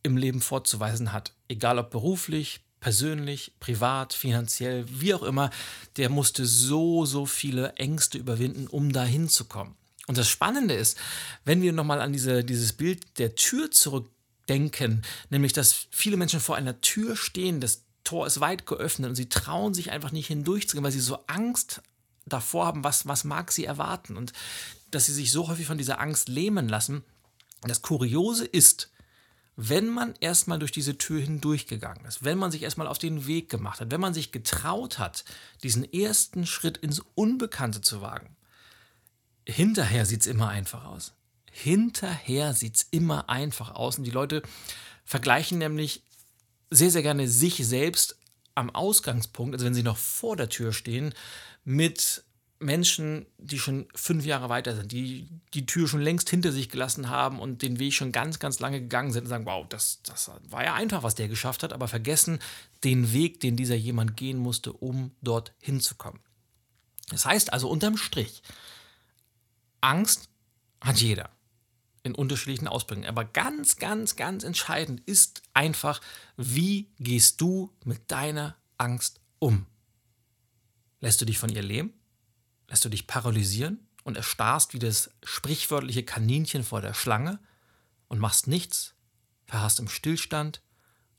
im 0.03 0.18
Leben 0.18 0.41
vorzuweisen 0.41 1.12
hat, 1.12 1.34
egal 1.48 1.79
ob 1.79 1.91
beruflich, 1.91 2.62
persönlich, 2.79 3.53
privat, 3.60 4.13
finanziell, 4.13 4.86
wie 4.88 5.13
auch 5.13 5.24
immer, 5.24 5.50
der 5.98 6.10
musste 6.10 6.46
so, 6.46 7.06
so 7.06 7.25
viele 7.25 7.74
Ängste 7.74 8.18
überwinden, 8.18 8.68
um 8.68 8.94
dahin 8.94 9.29
zu 9.29 9.46
kommen. 9.46 9.75
Und 10.08 10.18
das 10.18 10.29
Spannende 10.29 10.74
ist, 10.74 10.98
wenn 11.46 11.62
wir 11.62 11.74
nochmal 11.74 12.01
an 12.01 12.13
diese, 12.13 12.44
dieses 12.44 12.74
Bild 12.74 13.20
der 13.20 13.36
Tür 13.36 13.70
zurückdenken, 13.70 15.03
nämlich 15.29 15.53
dass 15.53 15.88
viele 15.91 16.18
Menschen 16.18 16.39
vor 16.39 16.56
einer 16.56 16.82
Tür 16.82 17.15
stehen, 17.15 17.62
das 17.62 17.84
Tor 18.03 18.25
ist 18.25 18.39
weit 18.39 18.65
geöffnet 18.65 19.10
und 19.10 19.15
sie 19.15 19.29
trauen 19.29 19.74
sich 19.74 19.91
einfach 19.91 20.12
nicht 20.12 20.27
hindurchzugehen, 20.27 20.84
weil 20.84 20.91
sie 20.91 21.00
so 21.00 21.20
Angst 21.27 21.82
davor 22.25 22.65
haben, 22.65 22.84
was, 22.84 23.08
was 23.08 23.24
mag 23.24 23.51
sie 23.51 23.65
erwarten 23.65 24.18
und 24.18 24.34
dass 24.89 25.06
sie 25.06 25.13
sich 25.13 25.32
so 25.32 25.48
häufig 25.48 25.68
von 25.68 25.77
dieser 25.77 26.00
Angst 26.00 26.27
lähmen 26.29 26.68
lassen. 26.68 27.03
Das 27.62 27.82
Kuriose 27.82 28.46
ist, 28.46 28.89
wenn 29.62 29.89
man 29.89 30.13
erstmal 30.22 30.58
durch 30.58 30.72
diese 30.72 30.98
Tür 30.98 31.20
hindurchgegangen 31.20 32.06
ist, 32.06 32.24
wenn 32.24 32.38
man 32.38 32.50
sich 32.50 32.63
erstmal 32.63 32.88
auf 32.88 32.98
den 32.98 33.28
Weg 33.28 33.50
gemacht 33.50 33.82
hat, 33.82 33.92
wenn 33.92 34.00
man 34.00 34.13
sich 34.13 34.32
getraut 34.32 35.00
hat, 35.00 35.25
diesen 35.63 35.84
ersten 35.84 36.46
Schritt 36.46 36.78
ins 36.78 37.01
Unbekannte 37.13 37.82
zu 37.82 38.01
wagen, 38.01 38.38
hinterher 39.46 40.06
sieht 40.06 40.22
es 40.22 40.28
immer 40.28 40.48
einfach 40.48 40.86
aus. 40.86 41.12
Hinterher 41.51 42.54
sieht 42.54 42.78
es 42.78 42.88
immer 42.92 43.30
einfach 43.30 43.72
aus. 43.72 43.98
Und 43.98 44.06
die 44.06 44.12
Leute 44.12 44.44
vergleichen 45.04 45.58
nämlich 45.58 46.04
sehr, 46.70 46.92
sehr 46.92 47.01
gerne 47.01 47.28
sich 47.28 47.68
selbst 47.68 48.18
am 48.56 48.70
Ausgangspunkt, 48.70 49.56
also 49.56 49.66
wenn 49.66 49.74
sie 49.74 49.84
noch 49.84 49.98
vor 49.98 50.38
der 50.38 50.48
Tür 50.48 50.72
stehen, 50.72 51.13
mit 51.66 52.24
Menschen, 52.60 53.25
die 53.38 53.58
schon 53.58 53.88
fünf 53.96 54.25
Jahre 54.25 54.50
weiter 54.50 54.75
sind, 54.75 54.92
die 54.92 55.30
die 55.54 55.66
Tür 55.66 55.88
schon 55.88 56.01
längst 56.01 56.30
hinter 56.30 56.51
sich 56.51 56.70
gelassen 56.70 57.10
haben 57.10 57.39
und 57.39 57.62
den 57.62 57.80
Weg 57.80 57.94
schon 57.94 58.12
ganz, 58.12 58.39
ganz 58.39 58.60
lange 58.60 58.82
gegangen 58.82 59.13
sind 59.13 59.24
und 59.24 59.30
sagen, 59.30 59.46
wow, 59.46 59.66
das, 59.68 60.01
das 60.04 60.30
war 60.50 60.63
ja 60.63 60.74
einfach, 60.74 61.01
was 61.01 61.16
der 61.16 61.30
geschafft 61.30 61.63
hat, 61.63 61.72
aber 61.72 61.88
vergessen 61.88 62.39
den 62.84 63.13
Weg, 63.13 63.39
den 63.39 63.56
dieser 63.56 63.75
jemand 63.75 64.18
gehen 64.18 64.38
musste, 64.38 64.74
um 64.74 65.12
dort 65.22 65.54
hinzukommen. 65.60 66.22
Das 67.10 67.25
heißt 67.25 67.54
also 67.54 67.70
unterm 67.70 67.98
Strich, 67.98 68.44
Angst 69.82 70.30
hat 70.82 71.00
jeder 71.00 71.30
in 72.04 72.16
unterschiedlichen 72.16 72.68
Ausprägungen. 72.68 73.10
Aber 73.10 73.25
ganz, 73.25 73.78
ganz, 73.78 74.16
ganz 74.16 74.44
entscheidend 74.44 75.01
ist 75.06 75.42
einfach, 75.54 76.01
wie 76.38 76.89
gehst 77.00 77.42
du 77.42 77.72
mit 77.84 78.12
deiner 78.12 78.56
Angst 78.78 79.20
um? 79.39 79.66
Lässt 81.01 81.22
du 81.22 81.25
dich 81.25 81.38
von 81.38 81.50
ihr 81.50 81.62
leben? 81.62 81.94
Lässt 82.69 82.85
du 82.85 82.89
dich 82.89 83.07
paralysieren 83.07 83.85
und 84.03 84.15
erstarrst 84.15 84.73
wie 84.73 84.79
das 84.79 85.11
sprichwörtliche 85.23 86.03
Kaninchen 86.03 86.63
vor 86.63 86.81
der 86.81 86.93
Schlange 86.93 87.39
und 88.07 88.19
machst 88.19 88.47
nichts, 88.47 88.93
verharrst 89.45 89.79
im 89.79 89.89
Stillstand 89.89 90.61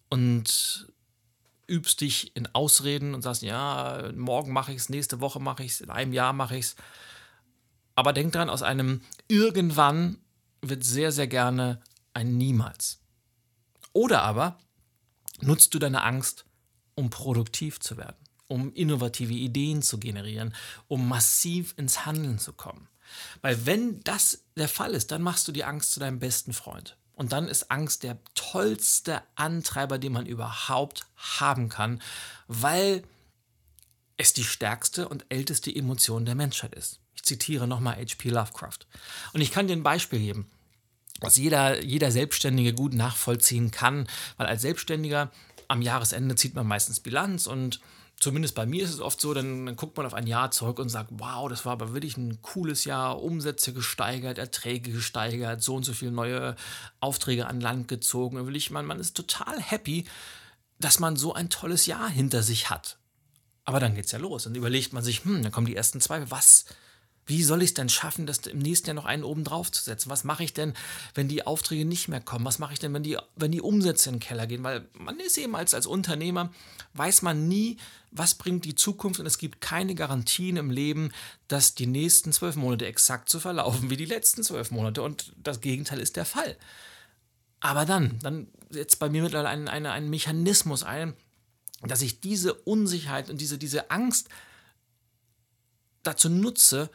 und 0.09 0.89
übst 1.67 2.01
dich 2.01 2.35
in 2.37 2.53
Ausreden 2.55 3.15
und 3.15 3.23
sagst, 3.23 3.43
ja, 3.43 4.11
morgen 4.15 4.53
mache 4.53 4.73
ich 4.73 4.79
es, 4.79 4.89
nächste 4.89 5.21
Woche 5.21 5.41
mache 5.41 5.65
ich 5.65 5.73
es, 5.73 5.81
in 5.81 5.91
einem 5.91 6.13
Jahr 6.13 6.33
mache 6.33 6.57
ich 6.57 6.67
es. 6.67 6.77
Aber 7.95 8.13
denk 8.13 8.33
dran, 8.33 8.51
aus 8.51 8.63
einem 8.63 9.03
irgendwann 9.29 10.19
wird 10.63 10.85
sehr, 10.85 11.13
sehr 11.13 11.27
gerne 11.27 11.81
ein 12.15 12.37
Niemals. 12.37 13.01
Oder 13.93 14.23
aber 14.23 14.59
nutzt 15.41 15.75
du 15.75 15.79
deine 15.79 16.03
Angst, 16.03 16.45
um 16.95 17.11
produktiv 17.11 17.81
zu 17.81 17.97
werden, 17.97 18.17
um 18.51 18.73
innovative 18.75 19.33
Ideen 19.33 19.81
zu 19.81 19.99
generieren, 19.99 20.55
um 20.89 21.09
massiv 21.09 21.75
ins 21.77 22.05
Handeln 22.05 22.39
zu 22.39 22.53
kommen. 22.53 22.89
Weil 23.43 23.65
wenn 23.67 24.01
das 24.01 24.45
der 24.57 24.69
Fall 24.69 24.93
ist, 24.93 25.11
dann 25.11 25.23
machst 25.23 25.47
du 25.49 25.53
die 25.53 25.65
Angst 25.65 25.93
zu 25.93 26.01
deinem 26.01 26.19
besten 26.19 26.53
Freund. 26.53 26.97
Und 27.15 27.33
dann 27.33 27.49
ist 27.49 27.71
Angst 27.71 28.03
der 28.03 28.19
tollste 28.35 29.23
Antreiber, 29.35 29.99
den 29.99 30.13
man 30.13 30.27
überhaupt 30.27 31.07
haben 31.17 31.69
kann, 31.69 32.01
weil 32.49 33.03
es 34.17 34.33
die 34.33 34.45
stärkste 34.45 35.09
und 35.09 35.27
älteste 35.29 35.75
Emotion 35.75 36.25
der 36.25 36.35
Menschheit 36.35 36.75
ist. 36.75 37.01
Ich 37.15 37.23
zitiere 37.23 37.67
nochmal 37.69 37.97
H.P. 37.97 38.31
Lovecraft. 38.31 38.87
Und 39.33 39.41
ich 39.41 39.51
kann 39.53 39.67
dir 39.67 39.75
ein 39.75 39.83
Beispiel 39.83 40.19
geben, 40.19 40.51
was 41.21 41.37
jeder, 41.37 41.83
jeder 41.83 42.11
Selbstständige 42.11 42.75
gut 42.75 42.95
nachvollziehen 42.95 43.71
kann, 43.71 44.09
weil 44.37 44.47
als 44.47 44.63
Selbstständiger 44.63 45.31
am 45.69 45.83
Jahresende 45.83 46.35
zieht 46.35 46.55
man 46.55 46.67
meistens 46.67 47.01
Bilanz 47.01 47.47
und 47.47 47.81
zumindest 48.21 48.55
bei 48.55 48.67
mir 48.67 48.85
ist 48.85 48.93
es 48.93 49.01
oft 49.01 49.21
so, 49.21 49.35
dann, 49.35 49.67
dann, 49.67 49.77
guckt 49.77 49.97
man 49.97 50.07
auf 50.07 50.15
ein 50.15 50.27
Jahr 50.27 50.51
zurück 50.51 50.79
und 50.79 50.91
sagt, 50.91 51.09
wow, 51.13 51.49
das 51.49 51.65
war 51.65 51.73
aber 51.73 51.95
wirklich 51.95 52.17
ein 52.17 52.41
cooles 52.43 52.85
Jahr, 52.85 53.21
Umsätze 53.21 53.73
gesteigert, 53.73 54.39
Erträge 54.39 54.93
gesteigert, 54.93 55.63
so 55.63 55.75
und 55.75 55.85
so 55.85 55.95
viele 55.95 56.13
neue 56.13 56.55
Aufträge 57.01 57.47
an 57.47 57.61
Land 57.61 57.89
gezogen. 57.89 58.47
Will 58.47 58.57
ich, 58.57 58.71
man, 58.71 58.87
man 58.87 59.01
ist 59.01 59.17
total 59.17 59.61
happy, 59.61 60.05
dass 60.79 61.01
man 61.01 61.17
so 61.17 61.33
ein 61.33 61.51
tolles 61.51 61.87
Jahr 61.87 62.09
hinter 62.09 62.43
sich 62.43 62.71
hat. 62.71 62.99
Aber 63.65 63.81
dann 63.81 63.95
geht 63.95 64.07
es 64.07 64.13
ja 64.13 64.19
los. 64.19 64.45
Dann 64.45 64.55
überlegt 64.55 64.93
man 64.93 65.03
sich, 65.03 65.25
hm, 65.25 65.43
dann 65.43 65.53
kommen 65.53 65.67
die 65.67 65.77
ersten 65.77 66.01
Zweifel, 66.01 66.31
was, 66.31 66.67
wie 67.31 67.45
soll 67.45 67.63
ich 67.63 67.71
es 67.71 67.75
denn 67.75 67.89
schaffen, 67.89 68.27
das 68.27 68.39
im 68.39 68.59
nächsten 68.59 68.89
Jahr 68.89 68.97
noch 68.97 69.05
einen 69.05 69.23
oben 69.23 69.45
drauf 69.45 69.71
zu 69.71 69.83
setzen? 69.85 70.11
Was 70.11 70.25
mache 70.25 70.43
ich 70.43 70.53
denn, 70.53 70.75
wenn 71.15 71.29
die 71.29 71.47
Aufträge 71.47 71.85
nicht 71.85 72.09
mehr 72.09 72.21
kommen? 72.21 72.45
Was 72.45 72.59
mache 72.59 72.73
ich 72.73 72.81
denn, 72.81 72.93
wenn 72.93 73.05
die, 73.05 73.17
wenn 73.37 73.53
die 73.53 73.61
Umsätze 73.61 74.11
in 74.11 74.17
den 74.17 74.21
Keller 74.21 74.49
gehen? 74.49 74.65
Weil 74.65 74.89
man 74.95 75.19
ist 75.21 75.39
eben 75.39 75.55
als, 75.55 75.73
als 75.73 75.87
Unternehmer, 75.87 76.53
weiß 76.95 77.23
man 77.23 77.47
nie, 77.47 77.77
was 78.11 78.35
bringt 78.35 78.65
die 78.65 78.75
Zukunft 78.75 79.21
und 79.21 79.27
es 79.27 79.39
gibt 79.39 79.61
keine 79.61 79.95
Garantien 79.95 80.57
im 80.57 80.71
Leben, 80.71 81.13
dass 81.47 81.77
die 81.77 81.87
nächsten 81.87 82.33
zwölf 82.33 82.57
Monate 82.57 82.87
exakt 82.87 83.31
so 83.31 83.39
verlaufen 83.39 83.91
wie 83.91 83.97
die 83.97 84.07
letzten 84.07 84.43
zwölf 84.43 84.73
Monate 84.73 85.01
und 85.03 85.33
das 85.37 85.61
Gegenteil 85.61 86.01
ist 86.01 86.17
der 86.17 86.25
Fall. 86.25 86.57
Aber 87.61 87.85
dann, 87.85 88.19
dann 88.23 88.49
setzt 88.71 88.99
bei 88.99 89.09
mir 89.09 89.23
mittlerweile 89.23 89.51
ein, 89.51 89.69
ein, 89.69 89.87
ein 89.87 90.11
Mechanismus 90.11 90.83
ein, 90.83 91.15
dass 91.83 92.03
ich 92.03 92.21
diese 92.21 92.55
Unsicherheit 92.55 93.31
und 93.31 93.41
diese, 93.41 93.57
diese 93.57 93.93
Angst 93.93 94.29
dazu 96.03 96.29
nutze, 96.29 96.91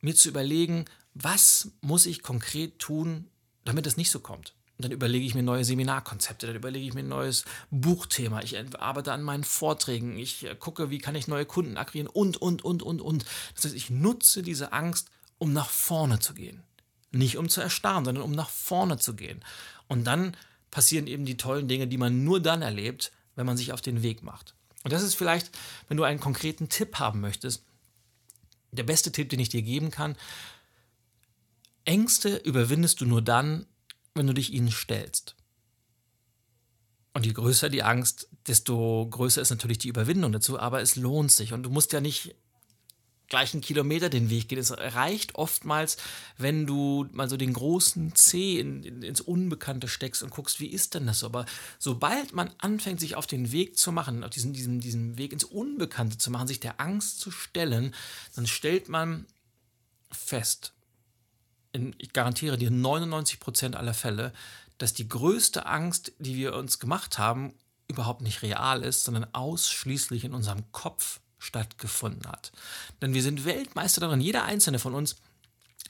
mir 0.00 0.14
zu 0.14 0.28
überlegen, 0.28 0.84
was 1.14 1.72
muss 1.80 2.06
ich 2.06 2.22
konkret 2.22 2.78
tun, 2.78 3.28
damit 3.64 3.86
es 3.86 3.96
nicht 3.96 4.10
so 4.10 4.20
kommt. 4.20 4.54
Und 4.76 4.84
dann 4.84 4.92
überlege 4.92 5.26
ich 5.26 5.34
mir 5.34 5.42
neue 5.42 5.64
Seminarkonzepte, 5.64 6.46
dann 6.46 6.56
überlege 6.56 6.86
ich 6.86 6.94
mir 6.94 7.00
ein 7.00 7.08
neues 7.08 7.44
Buchthema, 7.70 8.40
ich 8.42 8.56
arbeite 8.80 9.12
an 9.12 9.22
meinen 9.22 9.44
Vorträgen, 9.44 10.16
ich 10.16 10.46
äh, 10.46 10.56
gucke, 10.58 10.88
wie 10.88 10.98
kann 10.98 11.14
ich 11.14 11.28
neue 11.28 11.44
Kunden 11.44 11.76
akquirieren 11.76 12.08
und, 12.08 12.38
und, 12.38 12.64
und, 12.64 12.82
und, 12.82 13.02
und. 13.02 13.26
Das 13.54 13.66
heißt, 13.66 13.74
ich 13.74 13.90
nutze 13.90 14.42
diese 14.42 14.72
Angst, 14.72 15.10
um 15.36 15.52
nach 15.52 15.68
vorne 15.68 16.18
zu 16.18 16.32
gehen. 16.32 16.62
Nicht 17.10 17.36
um 17.36 17.50
zu 17.50 17.60
erstarren, 17.60 18.06
sondern 18.06 18.24
um 18.24 18.32
nach 18.32 18.48
vorne 18.48 18.96
zu 18.96 19.14
gehen. 19.14 19.44
Und 19.86 20.04
dann 20.04 20.34
passieren 20.70 21.06
eben 21.06 21.26
die 21.26 21.36
tollen 21.36 21.68
Dinge, 21.68 21.86
die 21.86 21.98
man 21.98 22.24
nur 22.24 22.40
dann 22.40 22.62
erlebt, 22.62 23.12
wenn 23.36 23.44
man 23.46 23.58
sich 23.58 23.72
auf 23.74 23.82
den 23.82 24.02
Weg 24.02 24.22
macht. 24.22 24.54
Und 24.82 24.94
das 24.94 25.02
ist 25.02 25.14
vielleicht, 25.14 25.50
wenn 25.88 25.96
du 25.96 26.04
einen 26.04 26.20
konkreten 26.20 26.68
Tipp 26.68 26.98
haben 26.98 27.20
möchtest, 27.20 27.64
der 28.72 28.84
beste 28.84 29.12
Tipp, 29.12 29.28
den 29.28 29.40
ich 29.40 29.48
dir 29.48 29.62
geben 29.62 29.90
kann. 29.90 30.16
Ängste 31.84 32.36
überwindest 32.36 33.00
du 33.00 33.06
nur 33.06 33.22
dann, 33.22 33.66
wenn 34.14 34.26
du 34.26 34.34
dich 34.34 34.52
ihnen 34.52 34.70
stellst. 34.70 35.36
Und 37.12 37.26
je 37.26 37.32
größer 37.32 37.68
die 37.68 37.82
Angst, 37.82 38.28
desto 38.46 39.06
größer 39.08 39.42
ist 39.42 39.50
natürlich 39.50 39.78
die 39.78 39.88
Überwindung 39.88 40.32
dazu, 40.32 40.58
aber 40.58 40.80
es 40.80 40.96
lohnt 40.96 41.32
sich. 41.32 41.52
Und 41.52 41.64
du 41.64 41.70
musst 41.70 41.92
ja 41.92 42.00
nicht 42.00 42.36
gleich 43.30 43.54
einen 43.54 43.62
Kilometer 43.62 44.10
den 44.10 44.28
Weg 44.28 44.48
gehen. 44.48 44.58
Es 44.58 44.76
reicht 44.76 45.36
oftmals, 45.36 45.96
wenn 46.36 46.66
du 46.66 47.06
mal 47.12 47.30
so 47.30 47.38
den 47.38 47.54
großen 47.54 48.14
C 48.14 48.60
in, 48.60 48.82
in, 48.82 49.02
ins 49.02 49.22
Unbekannte 49.22 49.88
steckst 49.88 50.22
und 50.22 50.30
guckst, 50.30 50.60
wie 50.60 50.66
ist 50.66 50.94
denn 50.94 51.06
das. 51.06 51.24
Aber 51.24 51.46
sobald 51.78 52.34
man 52.34 52.50
anfängt, 52.58 53.00
sich 53.00 53.14
auf 53.14 53.26
den 53.26 53.52
Weg 53.52 53.78
zu 53.78 53.92
machen, 53.92 54.22
auf 54.24 54.30
diesen, 54.30 54.52
diesen, 54.52 54.80
diesen 54.80 55.16
Weg 55.16 55.32
ins 55.32 55.44
Unbekannte 55.44 56.18
zu 56.18 56.30
machen, 56.30 56.48
sich 56.48 56.60
der 56.60 56.80
Angst 56.80 57.20
zu 57.20 57.30
stellen, 57.30 57.94
dann 58.34 58.46
stellt 58.46 58.90
man 58.90 59.24
fest, 60.12 60.74
in, 61.72 61.94
ich 61.98 62.12
garantiere 62.12 62.58
dir 62.58 62.70
99 62.70 63.38
Prozent 63.38 63.76
aller 63.76 63.94
Fälle, 63.94 64.32
dass 64.78 64.92
die 64.92 65.08
größte 65.08 65.66
Angst, 65.66 66.12
die 66.18 66.34
wir 66.34 66.54
uns 66.56 66.80
gemacht 66.80 67.18
haben, 67.18 67.54
überhaupt 67.86 68.22
nicht 68.22 68.42
real 68.42 68.82
ist, 68.82 69.04
sondern 69.04 69.26
ausschließlich 69.32 70.24
in 70.24 70.34
unserem 70.34 70.70
Kopf 70.72 71.20
stattgefunden 71.40 72.30
hat. 72.30 72.52
Denn 73.02 73.14
wir 73.14 73.22
sind 73.22 73.44
Weltmeister 73.44 74.00
darin, 74.00 74.20
jeder 74.20 74.44
einzelne 74.44 74.78
von 74.78 74.94
uns, 74.94 75.16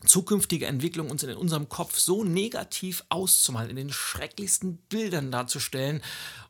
zukünftige 0.07 0.67
Entwicklung 0.67 1.11
uns 1.11 1.23
in 1.23 1.37
unserem 1.37 1.69
Kopf 1.69 1.99
so 1.99 2.25
negativ 2.25 3.05
auszumalen, 3.11 3.71
in 3.71 3.77
den 3.77 3.93
schrecklichsten 3.93 4.79
Bildern 4.89 5.31
darzustellen 5.31 6.03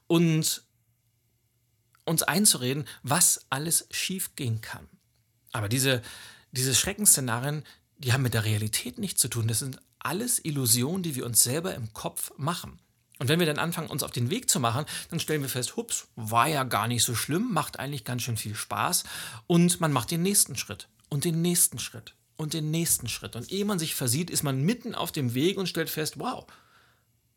und 0.06 0.62
uns 2.04 2.22
einzureden, 2.22 2.86
was 3.02 3.46
alles 3.50 3.86
schiefgehen 3.90 4.60
kann. 4.60 4.88
Aber 5.52 5.68
diese, 5.68 6.02
diese 6.52 6.74
Schreckensszenarien, 6.74 7.64
die 7.98 8.12
haben 8.12 8.22
mit 8.22 8.34
der 8.34 8.44
Realität 8.44 8.98
nichts 8.98 9.20
zu 9.20 9.28
tun. 9.28 9.48
Das 9.48 9.58
sind 9.58 9.80
alles 9.98 10.44
Illusionen, 10.44 11.02
die 11.02 11.14
wir 11.14 11.26
uns 11.26 11.42
selber 11.42 11.74
im 11.74 11.92
Kopf 11.92 12.32
machen. 12.36 12.78
Und 13.20 13.28
wenn 13.28 13.38
wir 13.38 13.46
dann 13.46 13.58
anfangen, 13.58 13.90
uns 13.90 14.02
auf 14.02 14.12
den 14.12 14.30
Weg 14.30 14.48
zu 14.48 14.60
machen, 14.60 14.86
dann 15.10 15.20
stellen 15.20 15.42
wir 15.42 15.50
fest, 15.50 15.76
hups, 15.76 16.08
war 16.16 16.48
ja 16.48 16.64
gar 16.64 16.88
nicht 16.88 17.04
so 17.04 17.14
schlimm, 17.14 17.52
macht 17.52 17.78
eigentlich 17.78 18.04
ganz 18.04 18.22
schön 18.22 18.38
viel 18.38 18.54
Spaß. 18.54 19.04
Und 19.46 19.78
man 19.78 19.92
macht 19.92 20.10
den 20.10 20.22
nächsten 20.22 20.56
Schritt 20.56 20.88
und 21.10 21.24
den 21.24 21.42
nächsten 21.42 21.78
Schritt 21.78 22.14
und 22.36 22.54
den 22.54 22.70
nächsten 22.70 23.08
Schritt. 23.08 23.36
Und 23.36 23.52
ehe 23.52 23.66
man 23.66 23.78
sich 23.78 23.94
versieht, 23.94 24.30
ist 24.30 24.42
man 24.42 24.62
mitten 24.62 24.94
auf 24.94 25.12
dem 25.12 25.34
Weg 25.34 25.58
und 25.58 25.68
stellt 25.68 25.90
fest, 25.90 26.18
wow, 26.18 26.46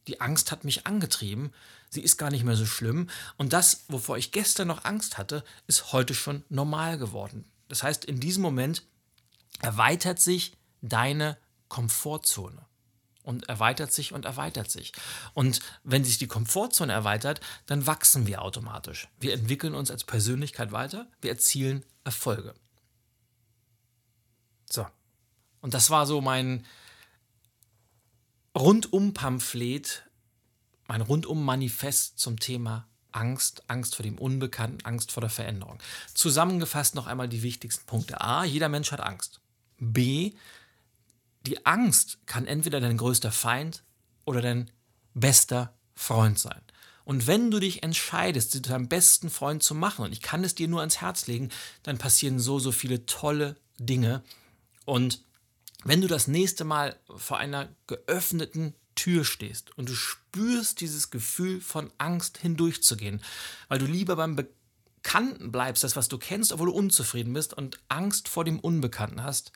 die 0.08 0.22
Angst 0.22 0.54
hat 0.54 0.64
mich 0.64 0.88
angetrieben, 0.88 1.52
sie 1.90 2.02
ist 2.02 2.16
gar 2.16 2.32
nicht 2.32 2.46
mehr 2.46 2.56
so 2.56 2.66
schlimm. 2.66 3.10
Und 3.36 3.52
das, 3.52 3.84
wovor 3.90 4.18
ich 4.18 4.32
gestern 4.32 4.70
noch 4.70 4.86
Angst 4.86 5.18
hatte, 5.18 5.44
ist 5.68 5.92
heute 5.92 6.14
schon 6.14 6.46
normal 6.48 6.98
geworden. 6.98 7.44
Das 7.68 7.84
heißt, 7.84 8.06
in 8.06 8.22
diesem 8.22 8.42
Moment 8.42 8.84
erweitert 9.60 10.22
sich 10.22 10.54
deine 10.82 11.38
Komfortzone 11.68 12.66
und 13.24 13.50
erweitert 13.50 13.92
sich 13.92 14.14
und 14.14 14.26
erweitert 14.26 14.70
sich. 14.70 14.92
Und 15.34 15.60
wenn 15.84 16.04
sich 16.04 16.18
die 16.18 16.28
Komfortzone 16.28 16.94
erweitert, 16.94 17.42
dann 17.66 17.88
wachsen 17.88 18.28
wir 18.28 18.42
automatisch. 18.42 19.08
Wir 19.20 19.34
entwickeln 19.34 19.74
uns 19.74 19.90
als 19.90 20.04
Persönlichkeit 20.04 20.72
weiter, 20.72 21.08
wir 21.22 21.32
erzielen 21.32 21.84
Erfolge. 22.04 22.54
So. 24.70 24.86
Und 25.62 25.74
das 25.74 25.90
war 25.90 26.06
so 26.06 26.22
mein 26.22 26.66
Rundum-Pamphlet, 28.56 30.04
mein 30.88 31.02
Rundum-Manifest 31.02 32.20
zum 32.20 32.40
Thema 32.40 32.88
Angst, 33.14 33.64
Angst 33.68 33.96
vor 33.96 34.04
dem 34.04 34.18
Unbekannten, 34.18 34.86
Angst 34.86 35.12
vor 35.12 35.22
der 35.22 35.30
Veränderung. 35.30 35.80
Zusammengefasst 36.14 36.96
noch 36.96 37.08
einmal 37.08 37.30
die 37.30 37.44
wichtigsten 37.44 37.86
Punkte. 37.86 38.20
A, 38.22 38.44
jeder 38.44 38.70
Mensch 38.70 38.92
hat 38.92 39.00
Angst. 39.00 39.40
B, 39.80 40.34
die 41.46 41.66
Angst 41.66 42.20
kann 42.26 42.48
entweder 42.48 42.80
dein 42.80 42.98
größter 42.98 43.32
Feind 43.32 43.84
oder 44.26 44.42
dein 44.42 44.72
bester 45.14 45.74
Freund 45.96 46.40
sein. 46.40 46.62
Und 47.06 47.28
wenn 47.28 47.52
du 47.52 47.60
dich 47.60 47.84
entscheidest, 47.84 48.52
sie 48.52 48.62
zu 48.62 48.70
deinem 48.70 48.88
besten 48.88 49.30
Freund 49.30 49.62
zu 49.62 49.76
machen, 49.76 50.06
und 50.06 50.14
ich 50.14 50.22
kann 50.22 50.44
es 50.44 50.56
dir 50.56 50.68
nur 50.68 50.80
ans 50.80 51.02
Herz 51.02 51.28
legen, 51.28 51.50
dann 51.84 51.98
passieren 51.98 52.40
so, 52.40 52.60
so 52.60 52.72
viele 52.72 53.06
tolle 53.06 53.58
Dinge. 53.78 54.24
Und 54.86 55.22
wenn 55.84 56.02
du 56.02 56.08
das 56.08 56.28
nächste 56.28 56.64
Mal 56.64 56.96
vor 57.16 57.38
einer 57.38 57.70
geöffneten 57.88 58.74
Tür 58.96 59.26
stehst 59.26 59.78
und 59.78 59.90
du 59.90 59.96
spürst 59.96 60.80
dieses 60.80 61.10
Gefühl 61.10 61.60
von 61.60 61.92
Angst 61.98 62.38
hindurchzugehen, 62.38 63.22
weil 63.68 63.80
du 63.80 63.86
lieber 63.86 64.16
beim 64.16 64.38
Bekannten 64.38 65.52
bleibst, 65.52 65.84
das 65.84 65.98
was 65.98 66.08
du 66.08 66.18
kennst, 66.18 66.54
obwohl 66.54 66.68
du 66.68 66.74
unzufrieden 66.74 67.34
bist 67.34 67.54
und 67.54 67.80
Angst 67.90 68.30
vor 68.30 68.46
dem 68.46 68.60
Unbekannten 68.60 69.24
hast, 69.24 69.52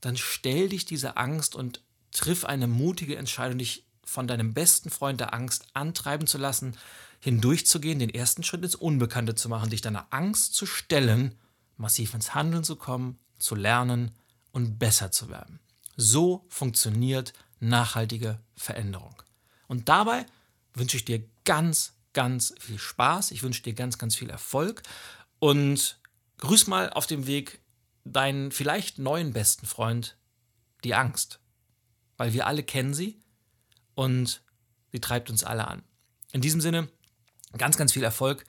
dann 0.00 0.16
stell 0.16 0.68
dich 0.68 0.84
diese 0.84 1.16
Angst 1.16 1.54
und 1.54 1.82
triff 2.12 2.44
eine 2.44 2.66
mutige 2.66 3.16
Entscheidung, 3.16 3.58
dich 3.58 3.86
von 4.04 4.28
deinem 4.28 4.54
besten 4.54 4.90
Freund 4.90 5.20
der 5.20 5.34
Angst 5.34 5.66
antreiben 5.74 6.26
zu 6.26 6.38
lassen, 6.38 6.76
hindurchzugehen, 7.20 7.98
den 7.98 8.10
ersten 8.10 8.42
Schritt 8.42 8.62
ins 8.62 8.74
Unbekannte 8.74 9.34
zu 9.34 9.48
machen, 9.48 9.70
dich 9.70 9.80
deiner 9.80 10.06
Angst 10.10 10.54
zu 10.54 10.64
stellen, 10.64 11.34
massiv 11.76 12.14
ins 12.14 12.34
Handeln 12.34 12.64
zu 12.64 12.76
kommen, 12.76 13.18
zu 13.38 13.54
lernen 13.54 14.12
und 14.52 14.78
besser 14.78 15.10
zu 15.10 15.28
werden. 15.28 15.60
So 15.96 16.44
funktioniert 16.48 17.32
nachhaltige 17.60 18.38
Veränderung. 18.54 19.22
Und 19.66 19.88
dabei 19.88 20.26
wünsche 20.74 20.96
ich 20.96 21.04
dir 21.04 21.24
ganz, 21.44 21.94
ganz 22.12 22.54
viel 22.60 22.78
Spaß. 22.78 23.30
Ich 23.30 23.42
wünsche 23.42 23.62
dir 23.62 23.74
ganz, 23.74 23.98
ganz 23.98 24.14
viel 24.14 24.30
Erfolg 24.30 24.82
und 25.38 25.98
grüß 26.38 26.66
mal 26.66 26.90
auf 26.90 27.06
dem 27.06 27.26
Weg 27.26 27.60
deinen 28.06 28.52
vielleicht 28.52 28.98
neuen 28.98 29.32
besten 29.32 29.66
Freund 29.66 30.16
die 30.84 30.94
Angst. 30.94 31.40
Weil 32.16 32.32
wir 32.32 32.46
alle 32.46 32.62
kennen 32.62 32.94
sie 32.94 33.20
und 33.94 34.42
sie 34.92 35.00
treibt 35.00 35.28
uns 35.28 35.44
alle 35.44 35.68
an. 35.68 35.82
In 36.32 36.40
diesem 36.40 36.60
Sinne, 36.60 36.88
ganz, 37.58 37.76
ganz 37.76 37.92
viel 37.92 38.04
Erfolg, 38.04 38.44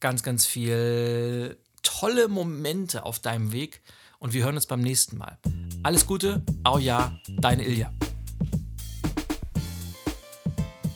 ganz, 0.00 0.22
ganz 0.22 0.46
viel 0.46 1.58
tolle 1.82 2.28
Momente 2.28 3.04
auf 3.04 3.18
deinem 3.18 3.52
Weg 3.52 3.82
und 4.18 4.32
wir 4.32 4.44
hören 4.44 4.56
uns 4.56 4.66
beim 4.66 4.80
nächsten 4.80 5.18
Mal. 5.18 5.38
Alles 5.82 6.06
Gute, 6.06 6.42
au 6.62 6.78
ja, 6.78 7.18
dein 7.28 7.60
Ilja. 7.60 7.92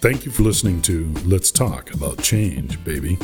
Thank 0.00 0.24
you 0.24 0.30
for 0.30 0.44
listening 0.44 0.80
to 0.82 1.12
Let's 1.26 1.52
Talk 1.52 1.92
About 1.92 2.22
Change, 2.22 2.78
baby. 2.84 3.18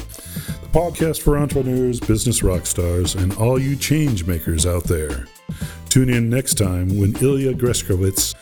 Podcast 0.75 1.23
for 1.23 1.39
entrepreneurs, 1.39 2.01
business 2.01 2.43
rock 2.43 2.67
stars, 2.67 3.15
and 3.15 3.33
all 3.37 3.61
you 3.61 3.77
change 3.77 4.27
makers 4.27 4.67
out 4.67 4.83
there. 4.83 5.25
Tune 5.89 6.11
in 6.11 6.29
next 6.29 6.59
time 6.59 6.99
when 6.99 7.15
Ilya 7.23 7.55
Greskowitz 7.55 8.35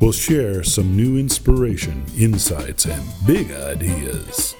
will 0.00 0.12
share 0.12 0.62
some 0.62 0.96
new 0.96 1.18
inspiration, 1.18 2.06
insights, 2.16 2.84
and 2.86 3.04
big 3.26 3.50
ideas. 3.50 4.54